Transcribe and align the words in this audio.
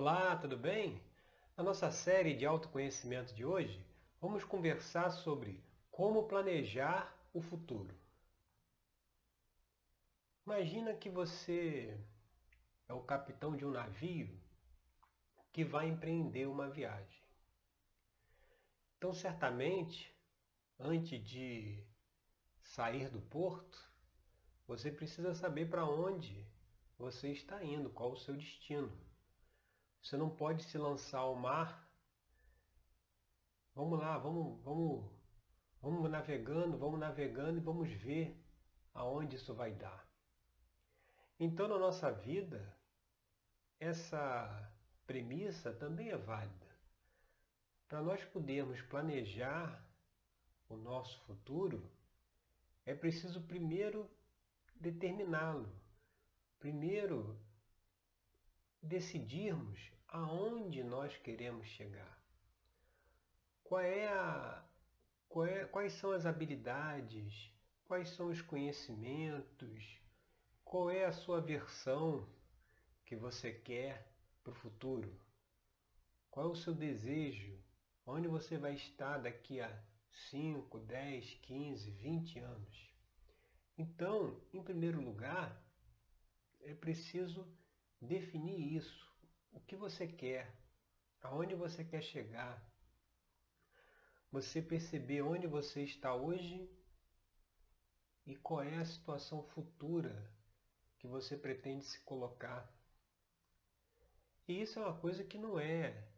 Olá, 0.00 0.36
tudo 0.36 0.56
bem? 0.56 1.02
Na 1.56 1.64
nossa 1.64 1.90
série 1.90 2.32
de 2.32 2.46
autoconhecimento 2.46 3.34
de 3.34 3.44
hoje, 3.44 3.84
vamos 4.20 4.44
conversar 4.44 5.10
sobre 5.10 5.60
como 5.90 6.28
planejar 6.28 7.12
o 7.34 7.42
futuro. 7.42 7.92
Imagina 10.46 10.94
que 10.94 11.10
você 11.10 11.98
é 12.86 12.92
o 12.92 13.00
capitão 13.00 13.56
de 13.56 13.66
um 13.66 13.72
navio 13.72 14.40
que 15.52 15.64
vai 15.64 15.88
empreender 15.88 16.46
uma 16.46 16.70
viagem. 16.70 17.20
Então, 18.98 19.12
certamente, 19.12 20.16
antes 20.78 21.20
de 21.26 21.84
sair 22.62 23.10
do 23.10 23.20
porto, 23.20 23.84
você 24.64 24.92
precisa 24.92 25.34
saber 25.34 25.68
para 25.68 25.84
onde 25.84 26.46
você 26.96 27.32
está 27.32 27.64
indo, 27.64 27.90
qual 27.90 28.12
o 28.12 28.16
seu 28.16 28.36
destino. 28.36 29.07
Você 30.02 30.16
não 30.16 30.30
pode 30.30 30.64
se 30.64 30.78
lançar 30.78 31.18
ao 31.18 31.34
mar. 31.34 31.86
Vamos 33.74 33.98
lá, 33.98 34.18
vamos, 34.18 34.62
vamos, 34.62 35.10
vamos 35.80 36.10
navegando, 36.10 36.78
vamos 36.78 36.98
navegando 36.98 37.58
e 37.58 37.62
vamos 37.62 37.90
ver 37.90 38.36
aonde 38.94 39.36
isso 39.36 39.54
vai 39.54 39.72
dar. 39.72 40.06
Então, 41.38 41.68
na 41.68 41.78
nossa 41.78 42.10
vida, 42.10 42.76
essa 43.78 44.72
premissa 45.06 45.72
também 45.72 46.10
é 46.10 46.16
válida. 46.16 46.66
Para 47.86 48.02
nós 48.02 48.24
podermos 48.24 48.80
planejar 48.82 49.82
o 50.68 50.76
nosso 50.76 51.18
futuro, 51.20 51.90
é 52.84 52.94
preciso 52.94 53.40
primeiro 53.42 54.10
determiná-lo. 54.74 55.72
Primeiro 56.58 57.38
decidirmos 58.82 59.90
aonde 60.08 60.82
nós 60.82 61.16
queremos 61.16 61.66
chegar. 61.66 62.18
Qual 63.62 63.80
é 63.80 64.08
a, 64.08 64.64
qual 65.28 65.46
é, 65.46 65.64
quais 65.66 65.92
são 65.94 66.12
as 66.12 66.24
habilidades, 66.24 67.52
quais 67.86 68.08
são 68.10 68.28
os 68.28 68.40
conhecimentos, 68.40 70.00
qual 70.64 70.90
é 70.90 71.04
a 71.04 71.12
sua 71.12 71.40
versão 71.40 72.28
que 73.04 73.16
você 73.16 73.52
quer 73.52 74.12
para 74.42 74.52
o 74.52 74.56
futuro? 74.56 75.20
Qual 76.30 76.46
é 76.46 76.52
o 76.52 76.56
seu 76.56 76.74
desejo? 76.74 77.58
Onde 78.06 78.28
você 78.28 78.56
vai 78.56 78.74
estar 78.74 79.18
daqui 79.18 79.60
a 79.60 79.84
5, 80.30 80.78
10, 80.78 81.34
15, 81.42 81.90
20 81.90 82.38
anos? 82.38 82.94
Então, 83.76 84.40
em 84.52 84.62
primeiro 84.62 85.00
lugar, 85.00 85.62
é 86.60 86.74
preciso 86.74 87.46
definir 88.00 88.76
isso. 88.76 89.08
O 89.52 89.60
que 89.60 89.76
você 89.76 90.06
quer? 90.06 90.54
Aonde 91.20 91.54
você 91.54 91.84
quer 91.84 92.02
chegar? 92.02 92.62
Você 94.30 94.60
perceber 94.60 95.22
onde 95.22 95.46
você 95.46 95.82
está 95.82 96.14
hoje 96.14 96.70
e 98.26 98.36
qual 98.36 98.62
é 98.62 98.76
a 98.76 98.84
situação 98.84 99.42
futura 99.42 100.30
que 100.98 101.06
você 101.06 101.36
pretende 101.36 101.84
se 101.84 102.00
colocar. 102.02 102.70
E 104.46 104.60
isso 104.62 104.78
é 104.78 104.82
uma 104.82 104.98
coisa 104.98 105.24
que 105.24 105.38
não 105.38 105.58
é 105.58 106.08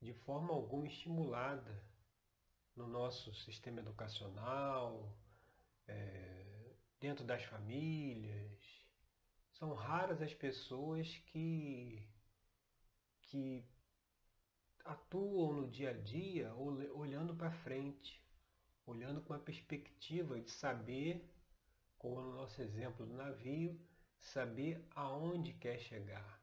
de 0.00 0.12
forma 0.12 0.52
alguma 0.52 0.86
estimulada 0.86 1.82
no 2.74 2.86
nosso 2.86 3.34
sistema 3.34 3.80
educacional, 3.80 5.16
é, 5.88 6.74
dentro 7.00 7.24
das 7.24 7.42
famílias, 7.44 8.75
são 9.58 9.72
raras 9.72 10.20
as 10.20 10.34
pessoas 10.34 11.08
que, 11.28 12.06
que 13.22 13.64
atuam 14.84 15.54
no 15.54 15.68
dia 15.68 15.90
a 15.90 15.92
dia 15.94 16.54
olhando 16.54 17.34
para 17.34 17.50
frente, 17.50 18.22
olhando 18.84 19.22
com 19.22 19.32
a 19.32 19.38
perspectiva 19.38 20.38
de 20.38 20.50
saber, 20.50 21.26
como 21.96 22.20
no 22.20 22.34
nosso 22.34 22.60
exemplo 22.60 23.06
do 23.06 23.14
navio, 23.14 23.80
saber 24.18 24.86
aonde 24.94 25.54
quer 25.54 25.78
chegar, 25.78 26.40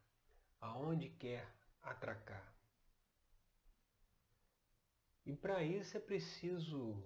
aonde 0.59 1.09
quer 1.09 1.47
atracar. 1.83 2.51
E 5.23 5.35
para 5.35 5.63
isso 5.63 5.95
é 5.95 5.99
preciso 5.99 7.03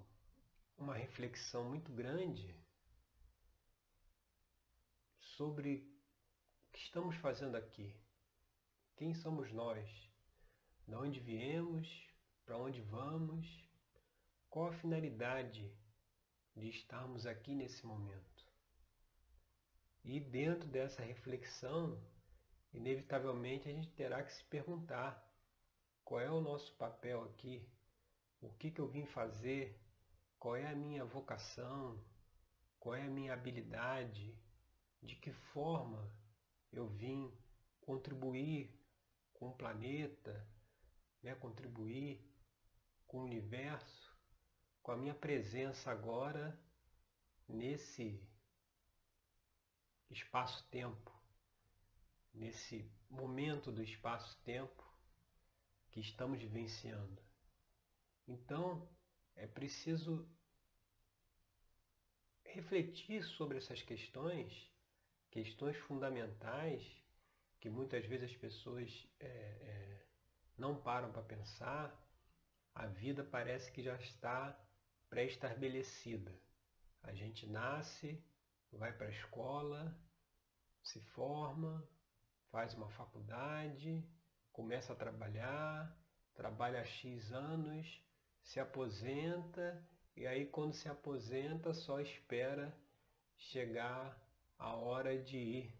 uma 0.77 0.95
reflexão 0.95 1.65
muito 1.65 1.91
grande 1.91 2.55
sobre 5.19 5.96
que 6.77 6.83
estamos 6.83 7.15
fazendo 7.15 7.55
aqui? 7.55 7.91
Quem 8.97 9.11
somos 9.15 9.51
nós? 9.51 9.89
De 10.87 10.93
onde 10.93 11.19
viemos? 11.19 11.87
Para 12.45 12.55
onde 12.55 12.83
vamos? 12.83 13.47
Qual 14.47 14.67
a 14.67 14.73
finalidade 14.73 15.75
de 16.55 16.69
estarmos 16.69 17.25
aqui 17.25 17.55
nesse 17.55 17.83
momento? 17.83 18.45
E 20.03 20.19
dentro 20.19 20.67
dessa 20.67 21.01
reflexão, 21.01 21.99
inevitavelmente 22.71 23.67
a 23.67 23.73
gente 23.73 23.89
terá 23.93 24.21
que 24.21 24.33
se 24.33 24.43
perguntar 24.43 25.27
qual 26.03 26.21
é 26.21 26.29
o 26.29 26.41
nosso 26.41 26.75
papel 26.75 27.23
aqui, 27.23 27.67
o 28.39 28.53
que, 28.53 28.69
que 28.69 28.79
eu 28.79 28.87
vim 28.87 29.07
fazer, 29.07 29.81
qual 30.37 30.55
é 30.55 30.67
a 30.67 30.75
minha 30.75 31.03
vocação, 31.03 31.99
qual 32.79 32.93
é 32.93 33.01
a 33.01 33.09
minha 33.09 33.33
habilidade, 33.33 34.37
de 35.01 35.15
que 35.15 35.33
forma 35.33 36.15
eu 36.71 36.87
vim 36.87 37.31
contribuir 37.81 38.73
com 39.33 39.49
o 39.49 39.55
planeta, 39.55 40.47
né, 41.21 41.35
contribuir 41.35 42.21
com 43.05 43.19
o 43.19 43.23
universo, 43.23 44.15
com 44.81 44.91
a 44.91 44.97
minha 44.97 45.13
presença 45.13 45.91
agora 45.91 46.59
nesse 47.47 48.21
espaço-tempo, 50.09 51.11
nesse 52.33 52.89
momento 53.09 53.71
do 53.71 53.83
espaço-tempo 53.83 54.83
que 55.91 55.99
estamos 55.99 56.39
vivenciando. 56.39 57.21
Então, 58.27 58.89
é 59.35 59.47
preciso 59.47 60.27
refletir 62.43 63.23
sobre 63.23 63.57
essas 63.57 63.81
questões 63.81 64.71
questões 65.37 65.77
fundamentais 65.77 66.81
que 67.59 67.69
muitas 67.69 68.03
vezes 68.07 68.31
as 68.31 68.37
pessoas 68.37 69.07
é, 69.19 69.27
é, 69.27 70.05
não 70.57 70.75
param 70.75 71.11
para 71.11 71.21
pensar, 71.21 71.95
a 72.73 72.87
vida 72.87 73.23
parece 73.23 73.71
que 73.71 73.83
já 73.83 73.95
está 73.97 74.59
pré-estabelecida. 75.11 76.33
A 77.03 77.13
gente 77.13 77.45
nasce, 77.45 78.19
vai 78.71 78.91
para 78.91 79.05
a 79.05 79.11
escola, 79.11 79.95
se 80.81 80.99
forma, 81.01 81.87
faz 82.49 82.73
uma 82.73 82.89
faculdade, 82.89 84.03
começa 84.51 84.93
a 84.93 84.95
trabalhar, 84.95 85.95
trabalha 86.33 86.83
X 86.83 87.31
anos, 87.31 88.03
se 88.41 88.59
aposenta 88.59 89.87
e 90.15 90.25
aí 90.25 90.47
quando 90.47 90.73
se 90.73 90.89
aposenta 90.89 91.75
só 91.75 91.99
espera 91.99 92.75
chegar 93.37 94.26
a 94.57 94.75
hora 94.75 95.21
de 95.21 95.37
ir 95.37 95.73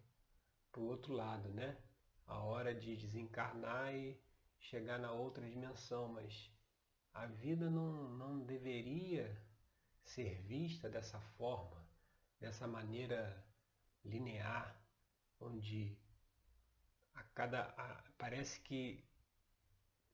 para 0.72 0.82
o 0.82 0.86
outro 0.86 1.14
lado, 1.14 1.50
né? 1.50 1.78
A 2.26 2.40
hora 2.40 2.74
de 2.74 2.96
desencarnar 2.96 3.94
e 3.96 4.20
chegar 4.60 5.00
na 5.00 5.12
outra 5.12 5.48
dimensão, 5.50 6.10
mas 6.10 6.52
a 7.14 7.26
vida 7.26 7.70
não, 7.70 8.10
não 8.10 8.40
deveria 8.46 9.42
ser 10.04 10.42
vista 10.44 10.90
dessa 10.90 11.20
forma, 11.20 11.86
dessa 12.40 12.68
maneira 12.68 13.44
linear, 14.04 14.80
onde 15.40 15.98
a 17.14 17.24
cada 17.24 17.64
a, 17.78 18.04
parece 18.18 18.60
que 18.62 19.04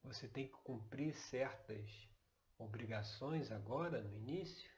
você 0.03 0.27
tem 0.27 0.47
que 0.47 0.57
cumprir 0.63 1.13
certas 1.15 2.09
obrigações 2.57 3.51
agora 3.51 4.01
no 4.01 4.13
início 4.13 4.71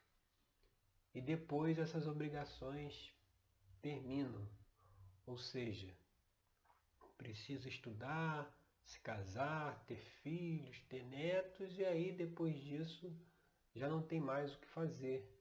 e 1.14 1.22
depois 1.22 1.78
essas 1.78 2.08
obrigações 2.08 3.15
terminam. 3.86 4.50
Ou 5.28 5.38
seja, 5.38 5.96
precisa 7.16 7.70
estudar, 7.70 8.52
se 8.84 9.00
casar, 9.00 9.86
ter 9.86 10.00
filhos, 10.24 10.82
ter 10.90 11.04
netos, 11.04 11.78
e 11.78 11.86
aí 11.86 12.12
depois 12.12 12.56
disso 12.56 13.16
já 13.76 13.88
não 13.88 14.02
tem 14.02 14.20
mais 14.20 14.56
o 14.56 14.60
que 14.60 14.68
fazer. 14.70 15.32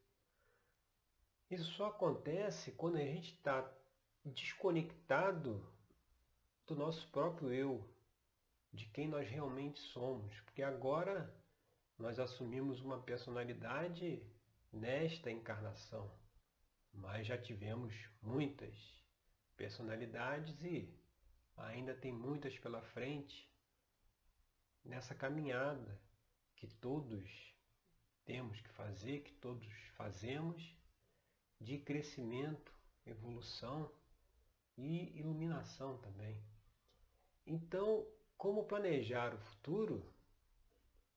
Isso 1.50 1.72
só 1.72 1.86
acontece 1.86 2.72
quando 2.72 2.96
a 2.96 3.04
gente 3.04 3.32
está 3.32 3.66
desconectado 4.22 5.66
do 6.66 6.76
nosso 6.76 7.08
próprio 7.08 7.50
eu, 7.50 7.88
de 8.70 8.84
quem 8.90 9.08
nós 9.08 9.26
realmente 9.26 9.80
somos. 9.80 10.38
Porque 10.40 10.62
agora 10.62 11.34
nós 11.96 12.18
assumimos 12.18 12.82
uma 12.82 13.00
personalidade 13.00 14.22
nesta 14.70 15.30
encarnação 15.30 16.10
mas 16.94 17.26
já 17.26 17.36
tivemos 17.36 17.94
muitas 18.22 18.74
personalidades 19.56 20.62
e 20.62 20.92
ainda 21.56 21.94
tem 21.94 22.12
muitas 22.12 22.58
pela 22.58 22.82
frente 22.82 23.48
nessa 24.84 25.14
caminhada 25.14 26.00
que 26.56 26.66
todos 26.66 27.54
temos 28.24 28.60
que 28.60 28.68
fazer, 28.70 29.20
que 29.20 29.32
todos 29.34 29.66
fazemos, 29.96 30.76
de 31.60 31.78
crescimento, 31.78 32.72
evolução 33.06 33.90
e 34.76 35.16
iluminação 35.18 35.98
também. 35.98 36.42
Então, 37.46 38.06
como 38.36 38.64
planejar 38.64 39.34
o 39.34 39.38
futuro 39.38 40.12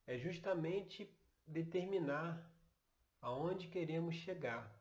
é 0.06 0.18
justamente 0.18 1.10
determinar 1.46 2.50
aonde 3.22 3.68
queremos 3.68 4.16
chegar. 4.16 4.77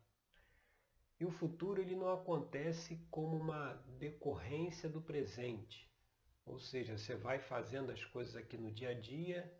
E 1.19 1.25
o 1.25 1.31
futuro 1.31 1.81
ele 1.81 1.97
não 1.97 2.13
acontece 2.13 2.97
como 3.11 3.37
uma 3.37 3.75
decorrência 3.99 4.89
do 4.89 5.01
presente. 5.01 5.91
Ou 6.45 6.59
seja, 6.59 6.97
você 6.97 7.17
vai 7.17 7.39
fazendo 7.39 7.91
as 7.91 8.05
coisas 8.05 8.37
aqui 8.37 8.57
no 8.57 8.71
dia 8.71 8.91
a 8.91 8.95
dia 8.95 9.53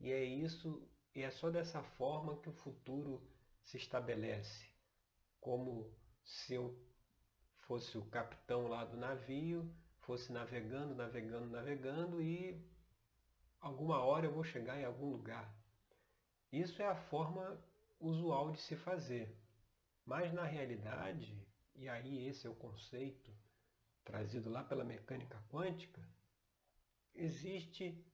e 0.00 0.12
é 0.12 0.22
isso, 0.22 0.86
e 1.14 1.22
é 1.22 1.30
só 1.30 1.48
dessa 1.50 1.82
forma 1.82 2.36
que 2.38 2.48
o 2.48 2.52
futuro 2.52 3.22
se 3.62 3.76
estabelece. 3.76 4.68
Como 5.40 5.90
se 6.24 6.54
eu 6.54 6.76
fosse 7.60 7.96
o 7.96 8.04
capitão 8.06 8.68
lá 8.68 8.84
do 8.84 8.96
navio, 8.96 9.72
fosse 10.00 10.32
navegando, 10.32 10.94
navegando, 10.94 11.46
navegando 11.46 12.20
e 12.20 12.60
alguma 13.60 14.02
hora 14.04 14.26
eu 14.26 14.32
vou 14.32 14.44
chegar 14.44 14.78
em 14.78 14.84
algum 14.84 15.10
lugar. 15.10 15.52
Isso 16.52 16.80
é 16.82 16.86
a 16.86 16.94
forma 16.94 17.60
usual 17.98 18.52
de 18.52 18.60
se 18.60 18.76
fazer. 18.76 19.34
Mas 20.06 20.32
na 20.32 20.44
realidade, 20.44 21.36
e 21.74 21.88
aí 21.88 22.28
esse 22.28 22.46
é 22.46 22.50
o 22.50 22.54
conceito 22.54 23.30
trazido 24.04 24.48
lá 24.48 24.62
pela 24.62 24.84
mecânica 24.84 25.36
quântica, 25.50 26.00
existe 27.12 28.06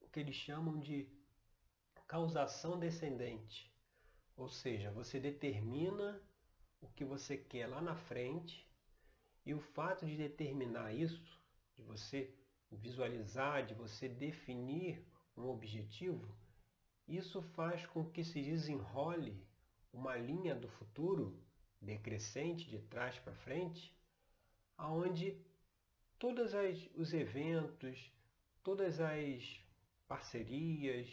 o 0.00 0.08
que 0.08 0.20
eles 0.20 0.36
chamam 0.36 0.78
de 0.78 1.10
causação 2.06 2.78
descendente. 2.78 3.74
Ou 4.36 4.50
seja, 4.50 4.90
você 4.90 5.18
determina 5.18 6.22
o 6.82 6.88
que 6.88 7.04
você 7.04 7.38
quer 7.38 7.66
lá 7.66 7.80
na 7.80 7.96
frente 7.96 8.70
e 9.46 9.54
o 9.54 9.60
fato 9.60 10.04
de 10.04 10.18
determinar 10.18 10.92
isso, 10.92 11.40
de 11.74 11.82
você 11.82 12.36
visualizar, 12.70 13.64
de 13.64 13.72
você 13.72 14.06
definir 14.06 15.02
um 15.34 15.48
objetivo, 15.48 16.36
isso 17.08 17.40
faz 17.40 17.86
com 17.86 18.10
que 18.10 18.22
se 18.22 18.42
desenrole 18.42 19.45
uma 19.96 20.14
linha 20.14 20.54
do 20.54 20.68
futuro 20.68 21.42
decrescente 21.80 22.68
de 22.68 22.78
trás 22.78 23.18
para 23.18 23.32
frente, 23.34 23.96
aonde 24.76 25.40
todos 26.18 26.52
os 26.94 27.14
eventos, 27.14 28.12
todas 28.62 29.00
as 29.00 29.64
parcerias, 30.06 31.08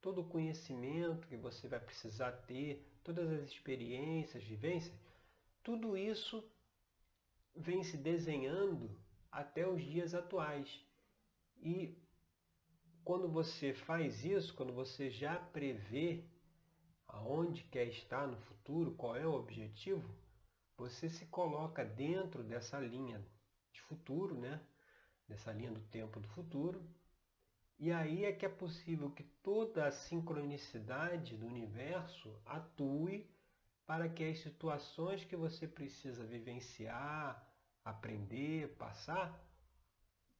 todo 0.00 0.20
o 0.20 0.28
conhecimento 0.28 1.26
que 1.26 1.36
você 1.36 1.66
vai 1.66 1.80
precisar 1.80 2.30
ter, 2.32 2.88
todas 3.02 3.28
as 3.28 3.50
experiências, 3.50 4.44
vivências, 4.44 4.94
tudo 5.62 5.96
isso 5.96 6.48
vem 7.56 7.82
se 7.82 7.96
desenhando 7.96 8.96
até 9.30 9.68
os 9.68 9.82
dias 9.82 10.14
atuais. 10.14 10.80
E 11.60 11.98
quando 13.04 13.28
você 13.28 13.74
faz 13.74 14.24
isso, 14.24 14.54
quando 14.54 14.72
você 14.72 15.10
já 15.10 15.36
prevê 15.36 16.24
aonde 17.12 17.62
quer 17.64 17.86
estar 17.88 18.26
no 18.26 18.36
futuro, 18.38 18.94
qual 18.94 19.16
é 19.16 19.26
o 19.26 19.34
objetivo, 19.34 20.12
você 20.76 21.08
se 21.08 21.26
coloca 21.26 21.84
dentro 21.84 22.42
dessa 22.42 22.80
linha 22.80 23.24
de 23.72 23.80
futuro, 23.82 24.34
né? 24.34 24.60
dessa 25.28 25.52
linha 25.52 25.70
do 25.70 25.80
tempo 25.80 26.18
do 26.18 26.28
futuro, 26.28 26.82
e 27.78 27.92
aí 27.92 28.24
é 28.24 28.32
que 28.32 28.46
é 28.46 28.48
possível 28.48 29.10
que 29.10 29.22
toda 29.42 29.86
a 29.86 29.92
sincronicidade 29.92 31.36
do 31.36 31.46
universo 31.46 32.40
atue 32.44 33.30
para 33.86 34.08
que 34.08 34.24
as 34.24 34.40
situações 34.40 35.24
que 35.24 35.36
você 35.36 35.66
precisa 35.66 36.24
vivenciar, 36.24 37.46
aprender, 37.84 38.76
passar, 38.76 39.38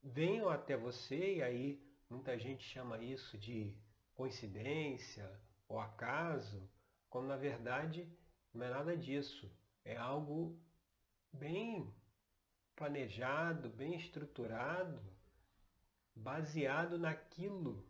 venham 0.02 0.48
até 0.48 0.76
você, 0.76 1.36
e 1.36 1.42
aí 1.42 1.82
muita 2.08 2.38
gente 2.38 2.64
chama 2.64 2.98
isso 2.98 3.36
de 3.38 3.76
coincidência 4.14 5.28
ou 5.72 5.80
acaso, 5.80 6.70
quando 7.08 7.28
na 7.28 7.36
verdade 7.36 8.06
não 8.52 8.66
é 8.66 8.68
nada 8.68 8.94
disso. 8.94 9.50
É 9.82 9.96
algo 9.96 10.60
bem 11.32 11.90
planejado, 12.76 13.70
bem 13.70 13.96
estruturado, 13.96 15.02
baseado 16.14 16.98
naquilo 16.98 17.88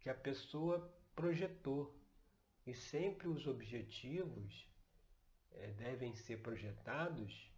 que 0.00 0.08
a 0.08 0.14
pessoa 0.14 0.90
projetou. 1.14 1.94
E 2.64 2.72
sempre 2.72 3.28
os 3.28 3.46
objetivos 3.46 4.66
é, 5.50 5.66
devem 5.72 6.14
ser 6.14 6.40
projetados 6.40 7.52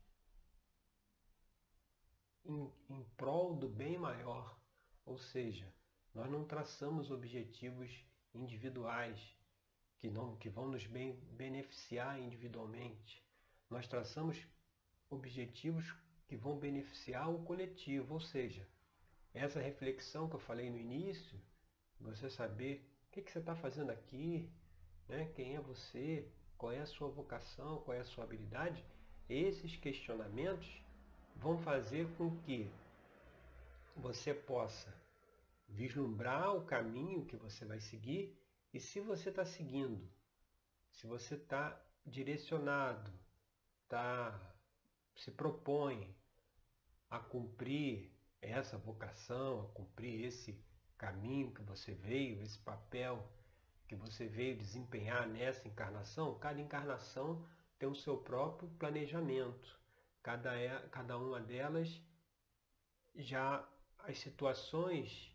em, 2.44 2.72
em 2.88 3.04
prol 3.16 3.54
do 3.54 3.68
bem 3.68 3.96
maior. 3.98 4.58
Ou 5.06 5.16
seja, 5.16 5.72
nós 6.12 6.28
não 6.28 6.44
traçamos 6.44 7.12
objetivos 7.12 8.04
individuais 8.34 9.43
que, 10.04 10.10
não, 10.10 10.36
que 10.36 10.50
vão 10.50 10.68
nos 10.68 10.86
bem, 10.86 11.18
beneficiar 11.32 12.20
individualmente. 12.20 13.24
Nós 13.70 13.88
traçamos 13.88 14.46
objetivos 15.08 15.96
que 16.28 16.36
vão 16.36 16.58
beneficiar 16.58 17.30
o 17.30 17.42
coletivo, 17.42 18.12
ou 18.12 18.20
seja, 18.20 18.68
essa 19.32 19.58
reflexão 19.58 20.28
que 20.28 20.36
eu 20.36 20.40
falei 20.40 20.68
no 20.68 20.76
início, 20.76 21.40
você 21.98 22.28
saber 22.28 22.86
o 23.08 23.12
que, 23.12 23.22
que 23.22 23.32
você 23.32 23.38
está 23.38 23.56
fazendo 23.56 23.92
aqui, 23.92 24.46
né? 25.08 25.32
quem 25.34 25.56
é 25.56 25.60
você, 25.60 26.28
qual 26.58 26.70
é 26.70 26.80
a 26.80 26.86
sua 26.86 27.08
vocação, 27.08 27.80
qual 27.80 27.96
é 27.96 28.00
a 28.00 28.04
sua 28.04 28.24
habilidade, 28.24 28.84
esses 29.26 29.74
questionamentos 29.76 30.82
vão 31.36 31.56
fazer 31.56 32.06
com 32.18 32.36
que 32.42 32.70
você 33.96 34.34
possa 34.34 34.94
vislumbrar 35.66 36.54
o 36.54 36.66
caminho 36.66 37.24
que 37.24 37.36
você 37.36 37.64
vai 37.64 37.80
seguir 37.80 38.38
e 38.74 38.80
se 38.80 38.98
você 38.98 39.28
está 39.28 39.44
seguindo, 39.44 40.10
se 40.90 41.06
você 41.06 41.36
está 41.36 41.80
direcionado, 42.04 43.08
tá, 43.88 44.52
se 45.14 45.30
propõe 45.30 46.12
a 47.08 47.20
cumprir 47.20 48.12
essa 48.42 48.76
vocação, 48.76 49.60
a 49.62 49.68
cumprir 49.68 50.24
esse 50.24 50.60
caminho 50.98 51.52
que 51.52 51.62
você 51.62 51.94
veio, 51.94 52.42
esse 52.42 52.58
papel 52.58 53.24
que 53.86 53.94
você 53.94 54.26
veio 54.26 54.58
desempenhar 54.58 55.28
nessa 55.28 55.68
encarnação, 55.68 56.36
cada 56.40 56.60
encarnação 56.60 57.46
tem 57.78 57.88
o 57.88 57.94
seu 57.94 58.16
próprio 58.16 58.68
planejamento. 58.70 59.78
Cada, 60.20 60.56
é, 60.56 60.80
cada 60.88 61.16
uma 61.16 61.40
delas 61.40 62.02
já 63.14 63.64
as 63.98 64.18
situações 64.18 65.33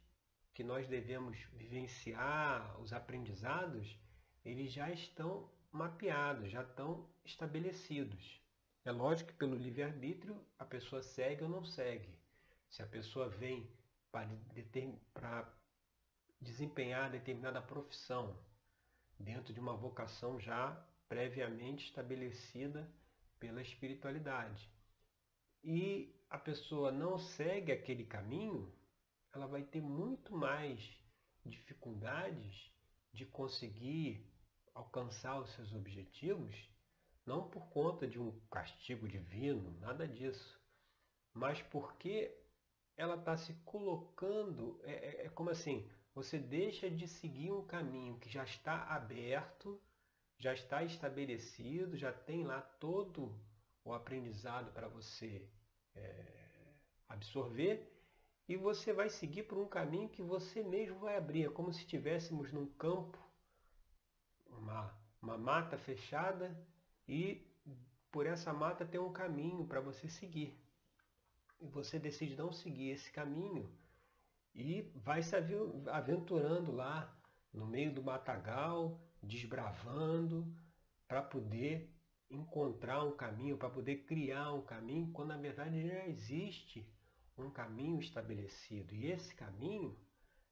que 0.60 0.64
nós 0.66 0.90
devemos 0.90 1.38
vivenciar, 1.54 2.78
os 2.82 2.92
aprendizados, 2.92 3.98
eles 4.44 4.74
já 4.74 4.92
estão 4.92 5.50
mapeados, 5.72 6.52
já 6.52 6.64
estão 6.64 7.08
estabelecidos. 7.24 8.42
É 8.84 8.92
lógico 8.92 9.32
que 9.32 9.38
pelo 9.38 9.56
livre-arbítrio 9.56 10.46
a 10.58 10.66
pessoa 10.66 11.02
segue 11.02 11.46
ou 11.46 11.50
não 11.50 11.64
segue. 11.64 12.14
Se 12.70 12.84
a 12.84 12.86
pessoa 12.86 13.30
vem 13.30 13.72
para 14.12 15.50
desempenhar 16.42 17.10
determinada 17.10 17.62
profissão 17.62 18.38
dentro 19.18 19.54
de 19.54 19.62
uma 19.62 19.78
vocação 19.78 20.38
já 20.42 20.76
previamente 21.08 21.86
estabelecida 21.86 22.86
pela 23.40 23.62
espiritualidade 23.62 24.70
e 25.64 26.14
a 26.30 26.38
pessoa 26.38 26.92
não 26.92 27.18
segue 27.18 27.72
aquele 27.72 28.04
caminho, 28.04 28.70
ela 29.34 29.48
vai 29.48 29.64
ter 29.64 29.82
muito 29.82 30.36
mais 30.36 30.98
dificuldades 31.46 32.72
de 33.14 33.26
conseguir 33.26 34.28
alcançar 34.74 35.40
os 35.40 35.50
seus 35.52 35.74
objetivos, 35.74 36.56
não 37.26 37.50
por 37.50 37.68
conta 37.70 38.08
de 38.08 38.20
um 38.20 38.40
castigo 38.52 39.08
divino, 39.08 39.72
nada 39.80 40.08
disso, 40.08 40.60
mas 41.34 41.62
porque 41.64 42.36
ela 42.98 43.16
está 43.16 43.38
se 43.38 43.54
colocando, 43.66 44.80
é, 44.84 44.92
é, 44.92 45.26
é 45.26 45.30
como 45.30 45.50
assim, 45.50 45.90
você 46.14 46.38
deixa 46.38 46.90
de 46.90 47.08
seguir 47.08 47.52
um 47.52 47.66
caminho 47.66 48.20
que 48.20 48.30
já 48.30 48.44
está 48.44 48.84
aberto, 48.88 49.82
já 50.38 50.54
está 50.54 50.84
estabelecido, 50.84 51.98
já 51.98 52.12
tem 52.12 52.44
lá 52.44 52.62
todo 52.62 53.40
o 53.84 53.94
aprendizado 53.94 54.72
para 54.72 54.88
você 54.88 55.50
é, 55.96 56.74
absorver, 57.08 57.99
e 58.50 58.58
você 58.58 58.92
vai 58.92 59.10
seguir 59.10 59.44
por 59.44 59.60
um 59.60 59.68
caminho 59.68 60.10
que 60.10 60.24
você 60.24 60.64
mesmo 60.64 60.98
vai 60.98 61.16
abrir. 61.16 61.46
É 61.46 61.50
como 61.50 61.72
se 61.72 61.82
estivéssemos 61.82 62.52
num 62.52 62.66
campo, 62.66 63.20
uma, 64.50 64.92
uma 65.22 65.38
mata 65.38 65.78
fechada, 65.78 66.60
e 67.08 67.48
por 68.12 68.26
essa 68.26 68.52
mata 68.52 68.84
tem 68.84 69.00
um 69.00 69.14
caminho 69.14 69.68
para 69.68 69.80
você 69.80 70.10
seguir. 70.10 70.60
e 71.62 71.68
você 71.68 72.00
decide 72.00 72.36
não 72.36 72.52
seguir 72.52 72.90
esse 72.90 73.12
caminho 73.12 73.72
e 74.56 74.92
vai 74.96 75.22
se 75.22 75.36
aventurando 75.92 76.72
lá 76.72 77.16
no 77.54 77.68
meio 77.68 77.94
do 77.94 78.02
matagal, 78.02 79.00
desbravando 79.22 80.52
para 81.08 81.22
poder 81.22 81.94
encontrar 82.32 83.04
um 83.04 83.16
caminho, 83.16 83.58
para 83.58 83.70
poder 83.70 84.06
criar 84.06 84.54
um 84.54 84.62
caminho, 84.62 85.12
quando 85.12 85.30
na 85.30 85.38
verdade 85.38 85.88
já 85.88 86.08
existe 86.08 86.90
um 87.44 87.52
caminho 87.52 88.00
estabelecido. 88.00 88.94
E 88.94 89.08
esse 89.12 89.34
caminho 89.36 89.98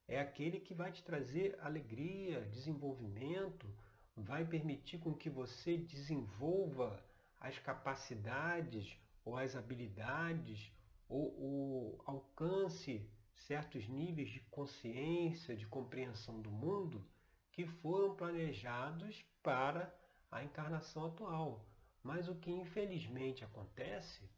é 0.08 0.20
aquele 0.20 0.60
que 0.60 0.74
vai 0.74 0.91
te 0.91 1.03
trazer 1.03 1.58
alegria, 1.62 2.46
desenvolvimento, 2.46 3.67
vai 4.15 4.46
permitir 4.46 4.98
com 4.98 5.13
que 5.13 5.29
você 5.29 5.77
desenvolva 5.77 7.03
as 7.39 7.60
capacidades 7.60 8.98
ou 9.24 9.38
as 9.38 9.56
habilidades 9.56 10.72
ou, 11.08 11.39
ou 11.39 12.03
alcance 12.06 13.08
certos 13.36 13.88
níveis 13.88 14.29
de 14.29 14.39
consciência, 14.41 15.56
de 15.56 15.67
compreensão 15.67 16.41
do 16.41 16.50
mundo 16.50 17.06
que 17.51 17.65
foram 17.65 18.15
planejados 18.15 19.24
para 19.44 19.94
a 20.32 20.44
encarnação 20.44 21.06
atual. 21.06 21.65
Mas 22.03 22.27
o 22.27 22.36
que 22.36 22.51
infelizmente 22.51 23.44
acontece, 23.44 24.29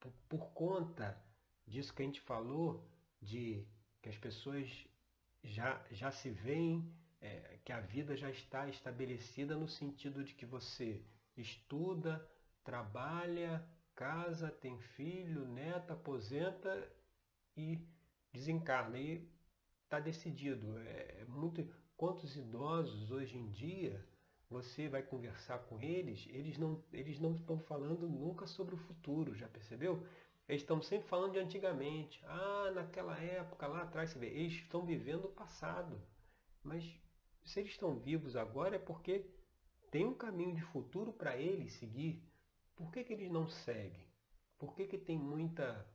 por, 0.00 0.12
por 0.28 0.50
conta 0.52 1.20
disso 1.66 1.94
que 1.94 2.02
a 2.02 2.04
gente 2.04 2.20
falou, 2.20 2.88
de 3.20 3.66
que 4.00 4.08
as 4.08 4.16
pessoas 4.16 4.86
já, 5.42 5.84
já 5.90 6.10
se 6.10 6.30
veem, 6.30 6.92
é, 7.20 7.58
que 7.64 7.72
a 7.72 7.80
vida 7.80 8.16
já 8.16 8.30
está 8.30 8.68
estabelecida 8.68 9.56
no 9.56 9.68
sentido 9.68 10.24
de 10.24 10.34
que 10.34 10.46
você 10.46 11.04
estuda, 11.36 12.26
trabalha, 12.62 13.66
casa, 13.94 14.50
tem 14.50 14.78
filho, 14.78 15.46
neta, 15.48 15.94
aposenta 15.94 16.90
e 17.56 17.84
desencarna. 18.32 18.98
E 18.98 19.28
está 19.84 19.98
decidido. 19.98 20.78
É, 20.78 21.22
é 21.22 21.24
muito. 21.24 21.68
Quantos 21.96 22.36
idosos 22.36 23.10
hoje 23.10 23.36
em 23.36 23.50
dia 23.50 24.07
você 24.50 24.88
vai 24.88 25.02
conversar 25.02 25.58
com 25.60 25.80
eles, 25.80 26.26
eles 26.30 26.56
não, 26.56 26.82
eles 26.92 27.20
não 27.20 27.34
estão 27.34 27.58
falando 27.58 28.08
nunca 28.08 28.46
sobre 28.46 28.74
o 28.74 28.78
futuro, 28.78 29.34
já 29.34 29.48
percebeu? 29.48 30.06
Eles 30.48 30.62
estão 30.62 30.80
sempre 30.80 31.06
falando 31.08 31.32
de 31.32 31.38
antigamente. 31.38 32.24
Ah, 32.24 32.70
naquela 32.74 33.18
época, 33.18 33.66
lá 33.66 33.82
atrás, 33.82 34.10
você 34.10 34.18
vê, 34.18 34.28
eles 34.28 34.54
estão 34.54 34.86
vivendo 34.86 35.26
o 35.26 35.32
passado. 35.32 36.00
Mas 36.62 36.82
se 37.44 37.60
eles 37.60 37.72
estão 37.72 37.98
vivos 37.98 38.36
agora 38.36 38.76
é 38.76 38.78
porque 38.78 39.26
tem 39.90 40.06
um 40.06 40.14
caminho 40.14 40.54
de 40.54 40.62
futuro 40.62 41.12
para 41.12 41.36
eles 41.36 41.74
seguir. 41.74 42.22
Por 42.74 42.90
que, 42.90 43.04
que 43.04 43.12
eles 43.12 43.30
não 43.30 43.46
seguem? 43.48 44.06
Por 44.58 44.74
que, 44.74 44.86
que 44.86 44.98
tem 44.98 45.18
muita. 45.18 45.86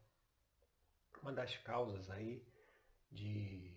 Uma 1.22 1.32
das 1.32 1.58
causas 1.58 2.10
aí 2.10 2.46
de 3.12 3.72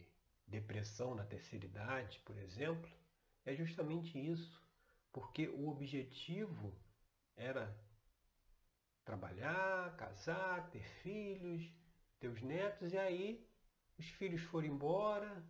depressão 0.47 1.15
na 1.15 1.25
terceira 1.25 1.65
idade, 1.65 2.21
por 2.25 2.37
exemplo, 2.39 2.91
é 3.45 3.55
justamente 3.55 4.19
isso. 4.19 4.66
Porque 5.17 5.49
o 5.49 5.71
objetivo 5.71 6.79
era 7.35 7.75
trabalhar, 9.03 9.97
casar, 9.97 10.69
ter 10.69 10.85
filhos, 11.01 11.73
ter 12.21 12.29
os 12.29 12.43
netos, 12.43 12.93
e 12.93 12.99
aí 12.99 13.49
os 13.99 14.05
filhos 14.11 14.43
foram 14.43 14.67
embora, 14.67 15.43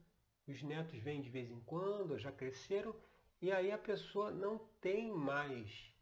os 0.46 0.62
netos 0.62 0.96
vêm 1.00 1.20
de 1.20 1.30
vez 1.30 1.50
em 1.50 1.58
quando, 1.62 2.16
já 2.16 2.30
cresceram, 2.30 2.94
e 3.42 3.50
aí 3.50 3.73
a 3.73 3.76
pessoa 3.76 4.30
não 4.30 4.56
tem 4.80 5.11
mais 5.11 5.92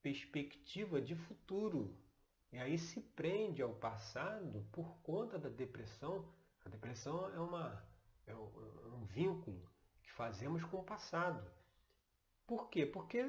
perspectiva 0.00 0.98
de 0.98 1.14
futuro. 1.14 1.94
E 2.50 2.56
aí 2.56 2.78
se 2.78 3.02
prende 3.02 3.60
ao 3.60 3.74
passado 3.74 4.66
por 4.72 4.96
conta 5.02 5.38
da 5.38 5.50
depressão. 5.50 6.26
A 6.64 6.70
depressão 6.70 7.30
é, 7.34 7.40
uma, 7.40 7.86
é 8.26 8.34
um 8.34 9.04
vínculo 9.04 9.70
que 10.02 10.10
fazemos 10.12 10.64
com 10.64 10.78
o 10.78 10.82
passado. 10.84 11.46
Por 12.46 12.70
quê? 12.70 12.86
Porque 12.86 13.24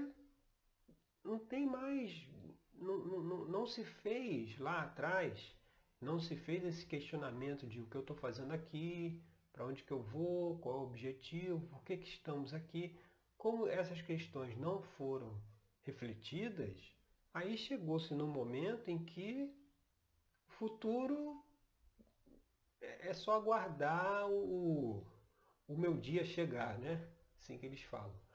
não 1.24 1.40
tem 1.40 1.66
mais, 1.66 2.28
não, 2.74 2.98
não, 3.00 3.46
não 3.46 3.66
se 3.66 3.84
fez 3.84 4.58
lá 4.60 4.84
atrás, 4.84 5.56
não 6.00 6.20
se 6.20 6.36
fez 6.36 6.64
esse 6.64 6.86
questionamento 6.86 7.66
de 7.68 7.82
o 7.82 7.88
que 7.88 7.96
eu 7.96 8.02
estou 8.02 8.16
fazendo 8.16 8.54
aqui, 8.54 9.22
para 9.52 9.66
onde 9.66 9.84
que 9.84 9.92
eu 9.92 10.04
vou, 10.04 10.60
qual 10.60 10.76
é 10.76 10.78
o 10.80 10.84
objetivo, 10.84 11.68
por 11.68 11.84
que, 11.84 11.98
que 11.98 12.08
estamos 12.08 12.54
aqui. 12.54 12.96
Como 13.38 13.68
essas 13.68 14.02
questões 14.04 14.56
não 14.58 14.82
foram 14.82 15.42
refletidas, 15.84 16.80
aí 17.34 17.58
chegou-se 17.58 18.14
num 18.14 18.28
momento 18.28 18.90
em 18.90 19.04
que 19.04 19.52
o 20.48 20.52
futuro 20.52 21.44
é, 22.80 23.10
é 23.10 23.14
só 23.14 23.34
aguardar 23.34 24.30
o, 24.30 25.04
o 25.68 25.76
meu 25.76 25.98
dia 25.98 26.24
chegar, 26.24 26.78
né? 26.78 27.10
Assim 27.40 27.58
que 27.58 27.66
eles 27.66 27.82
falam 27.82 28.27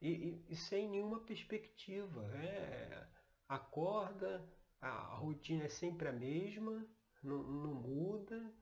e, 0.00 0.08
e, 0.08 0.46
e 0.48 0.56
sem 0.56 0.88
nenhuma 0.88 1.20
perspectiva. 1.20 2.24
É, 2.36 3.06
acorda, 3.48 4.42
a, 4.80 4.88
a, 4.88 5.14
rotina 5.16 5.64
é 5.64 5.68
sempre 5.68 6.08
a 6.08 6.12
mesma, 6.12 6.86
não, 7.22 7.42
não 7.42 7.74
muda. 7.74 8.52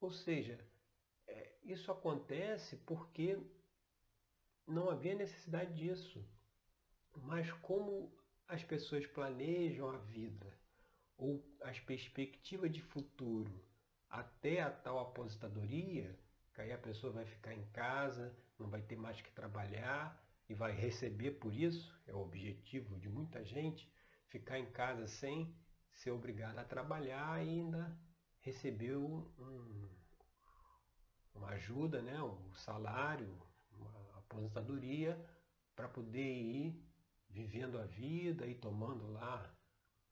Ou 0.00 0.10
seja, 0.10 0.58
é, 1.26 1.56
isso 1.64 1.90
acontece 1.90 2.76
porque 2.78 3.38
não 4.66 4.90
havia 4.90 5.14
necessidade 5.14 5.74
disso. 5.74 6.24
Mas 7.16 7.50
como 7.52 8.12
as 8.48 8.62
pessoas 8.62 9.06
planejam 9.06 9.90
a 9.90 9.98
vida 9.98 10.52
ou 11.16 11.44
as 11.62 11.78
perspectivas 11.80 12.70
de 12.72 12.82
futuro 12.82 13.64
até 14.10 14.60
a 14.60 14.70
tal 14.70 14.98
aposentadoria, 14.98 16.16
que 16.54 16.60
aí 16.60 16.72
a 16.72 16.78
pessoa 16.78 17.12
vai 17.12 17.24
ficar 17.24 17.52
em 17.52 17.66
casa, 17.72 18.36
não 18.58 18.68
vai 18.68 18.82
ter 18.82 18.96
mais 18.96 19.20
que 19.20 19.30
trabalhar, 19.32 20.23
e 20.48 20.54
vai 20.54 20.72
receber 20.72 21.32
por 21.32 21.54
isso, 21.54 21.94
é 22.06 22.14
o 22.14 22.20
objetivo 22.20 22.98
de 22.98 23.08
muita 23.08 23.44
gente, 23.44 23.90
ficar 24.28 24.58
em 24.58 24.70
casa 24.70 25.06
sem 25.06 25.56
ser 25.92 26.10
obrigado 26.10 26.58
a 26.58 26.64
trabalhar 26.64 27.44
e 27.44 27.48
ainda 27.48 27.96
receber 28.40 28.96
um, 28.96 29.88
uma 31.34 31.48
ajuda, 31.50 32.02
né, 32.02 32.20
um 32.22 32.52
salário, 32.54 33.40
uma 33.72 34.18
aposentadoria 34.18 35.18
para 35.74 35.88
poder 35.88 36.20
ir 36.20 36.84
vivendo 37.30 37.78
a 37.78 37.86
vida 37.86 38.46
e 38.46 38.54
tomando 38.54 39.10
lá 39.12 39.52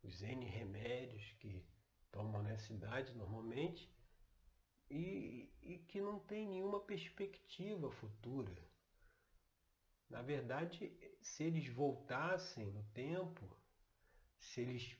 os 0.02 0.22
N 0.22 0.44
remédios 0.46 1.32
que 1.38 1.64
tomam 2.10 2.42
na 2.42 2.58
cidade 2.58 3.14
normalmente 3.14 3.88
e, 4.90 5.52
e 5.62 5.78
que 5.78 6.00
não 6.00 6.18
tem 6.18 6.48
nenhuma 6.48 6.80
perspectiva 6.80 7.90
futura. 7.90 8.71
Na 10.12 10.20
verdade, 10.20 10.92
se 11.22 11.42
eles 11.42 11.66
voltassem 11.68 12.66
no 12.66 12.84
tempo, 12.92 13.48
se 14.38 14.60
eles 14.60 14.94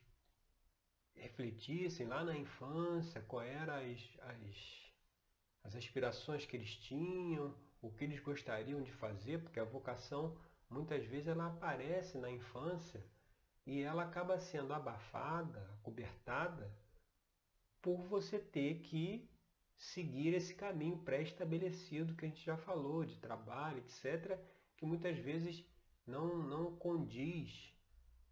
refletissem 1.15 2.07
lá 2.07 2.25
na 2.25 2.35
infância 2.35 3.21
quais 3.21 3.55
eram 3.55 3.75
as, 3.75 4.19
as, 4.21 4.93
as 5.65 5.77
aspirações 5.77 6.47
que 6.47 6.57
eles 6.57 6.77
tinham, 6.77 7.55
o 7.83 7.93
que 7.93 8.05
eles 8.05 8.21
gostariam 8.21 8.81
de 8.81 8.91
fazer, 8.91 9.43
porque 9.43 9.61
a 9.61 9.65
vocação 9.65 10.35
muitas 10.71 11.05
vezes 11.05 11.29
ela 11.29 11.49
aparece 11.49 12.17
na 12.17 12.31
infância 12.31 13.05
e 13.67 13.83
ela 13.83 14.05
acaba 14.05 14.41
sendo 14.41 14.73
abafada, 14.73 15.79
cobertada, 15.83 16.75
por 17.83 17.99
você 18.05 18.39
ter 18.39 18.81
que 18.81 19.31
seguir 19.77 20.33
esse 20.33 20.55
caminho 20.55 20.97
pré-estabelecido 21.05 22.15
que 22.17 22.25
a 22.25 22.29
gente 22.29 22.43
já 22.43 22.57
falou, 22.57 23.05
de 23.05 23.19
trabalho, 23.19 23.77
etc 23.77 24.41
que 24.83 24.87
muitas 24.87 25.17
vezes 25.17 25.65
não, 26.05 26.43
não 26.43 26.75
condiz 26.75 27.73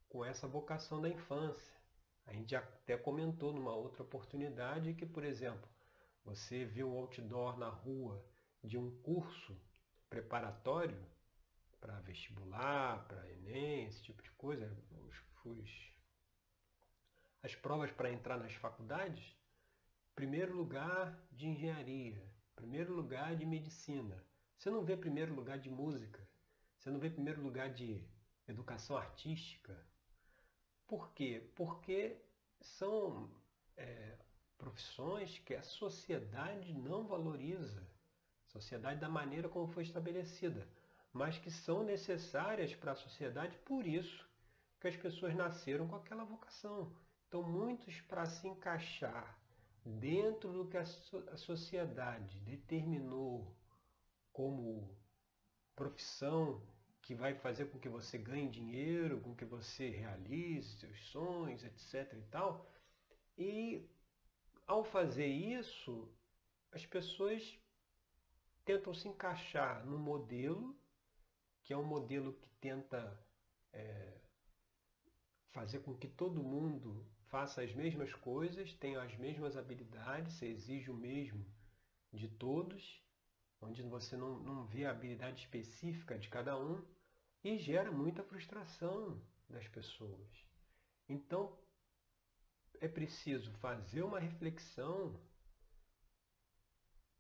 com 0.09 0.25
essa 0.25 0.49
vocação 0.49 1.01
da 1.01 1.09
infância. 1.09 1.79
A 2.27 2.33
gente 2.33 2.57
até 2.57 2.97
comentou 2.97 3.53
numa 3.53 3.73
outra 3.73 4.03
oportunidade 4.03 4.95
que, 4.95 5.07
por 5.07 5.23
exemplo, 5.23 5.71
você 6.25 6.65
vê 6.65 6.83
um 6.83 6.97
outdoor 6.97 7.57
na 7.57 7.69
rua 7.69 8.21
de 8.65 8.77
um 8.77 8.91
curso 9.01 9.57
preparatório 10.09 11.01
para 11.81 12.01
vestibular, 12.01 13.07
para 13.07 13.31
Enem, 13.31 13.87
esse 13.87 14.03
tipo 14.03 14.21
de 14.21 14.33
coisa, 14.33 14.77
os, 15.07 15.23
os, 15.45 15.71
as 17.45 17.55
provas 17.55 17.93
para 17.93 18.11
entrar 18.11 18.37
nas 18.37 18.55
faculdades, 18.55 19.37
primeiro 20.17 20.57
lugar 20.57 21.17
de 21.31 21.47
engenharia, 21.47 22.29
primeiro 22.57 22.93
lugar 22.93 23.37
de 23.37 23.47
medicina. 23.47 24.21
Você 24.59 24.69
não 24.69 24.85
vê 24.85 24.97
primeiro 24.97 25.33
lugar 25.33 25.57
de 25.57 25.71
música, 25.71 26.29
você 26.81 26.91
não 26.91 26.99
vê 26.99 27.11
primeiro 27.11 27.43
lugar 27.43 27.69
de 27.75 28.03
educação 28.49 28.97
artística. 28.97 29.79
Por 30.87 31.13
quê? 31.13 31.53
Porque 31.55 32.17
são 32.59 33.31
é, 33.77 34.17
profissões 34.57 35.39
que 35.41 35.55
a 35.55 35.63
sociedade 35.63 36.73
não 36.73 37.07
valoriza. 37.07 37.87
Sociedade 38.47 38.99
da 38.99 39.11
maneira 39.11 39.47
como 39.47 39.67
foi 39.69 39.83
estabelecida. 39.83 40.67
Mas 41.13 41.37
que 41.37 41.51
são 41.51 41.85
necessárias 41.85 42.75
para 42.75 42.93
a 42.93 42.97
sociedade, 42.97 43.59
por 43.59 43.87
isso 43.87 44.27
que 44.81 44.89
as 44.89 44.97
pessoas 44.97 45.35
nasceram 45.35 45.87
com 45.87 45.97
aquela 45.97 46.25
vocação. 46.25 46.97
Então, 47.29 47.43
muitos, 47.43 48.01
para 48.01 48.25
se 48.25 48.49
encaixar 48.49 49.39
dentro 49.85 50.51
do 50.51 50.67
que 50.67 50.79
a 50.79 51.37
sociedade 51.37 52.41
determinou 52.41 53.55
como 54.33 54.99
profissão 55.81 56.63
que 57.01 57.15
vai 57.15 57.35
fazer 57.35 57.71
com 57.71 57.79
que 57.79 57.89
você 57.89 58.19
ganhe 58.19 58.51
dinheiro, 58.51 59.23
com 59.23 59.35
que 59.35 59.47
você 59.47 59.89
realize 59.89 60.79
seus 60.79 61.01
sonhos, 61.07 61.65
etc. 61.65 62.13
e 62.19 62.23
tal. 62.31 62.71
E 63.39 63.89
ao 64.67 64.85
fazer 64.85 65.27
isso, 65.27 66.07
as 66.71 66.85
pessoas 66.85 67.59
tentam 68.63 68.93
se 68.93 69.09
encaixar 69.09 69.87
no 69.87 69.99
modelo, 69.99 70.79
que 71.63 71.73
é 71.73 71.77
um 71.79 71.91
modelo 71.97 72.35
que 72.35 72.49
tenta 72.61 73.19
é, 73.73 74.19
fazer 75.53 75.79
com 75.79 75.95
que 75.97 76.09
todo 76.09 76.43
mundo 76.43 77.07
faça 77.29 77.63
as 77.63 77.73
mesmas 77.75 78.13
coisas, 78.13 78.75
tenha 78.75 79.01
as 79.03 79.17
mesmas 79.17 79.57
habilidades, 79.57 80.35
você 80.35 80.47
exige 80.47 80.91
o 80.91 80.95
mesmo 80.95 81.43
de 82.13 82.29
todos, 82.29 83.03
onde 83.61 83.83
você 83.83 84.17
não, 84.17 84.39
não 84.41 84.67
vê 84.67 84.85
a 84.85 84.91
habilidade 84.91 85.43
específica 85.43 86.19
de 86.19 86.29
cada 86.29 86.59
um 86.59 86.85
e 87.43 87.59
gera 87.59 87.91
muita 87.91 88.23
frustração 88.23 89.21
das 89.49 89.67
pessoas. 89.69 90.47
Então, 91.09 91.59
é 92.81 92.89
preciso 92.89 93.53
fazer 93.59 94.03
uma 94.03 94.19
reflexão 94.19 95.21